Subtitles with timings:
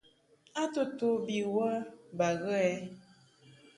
[0.61, 1.67] A to to bi wə
[2.17, 2.73] ba ghə ɛ?